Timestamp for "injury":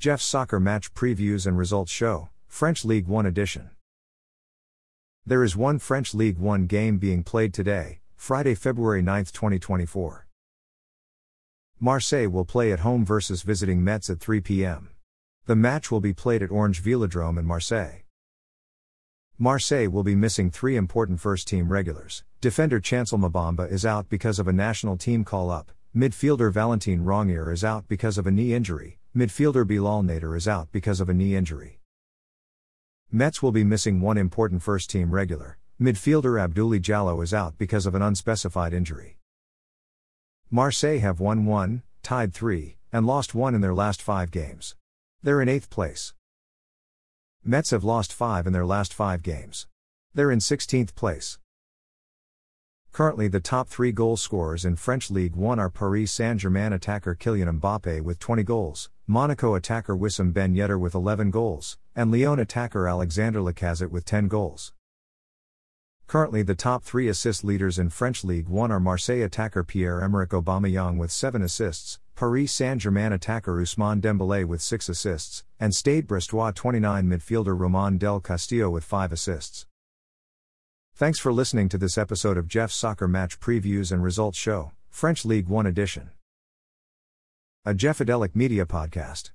28.54-28.97, 31.34-31.80, 38.74-39.16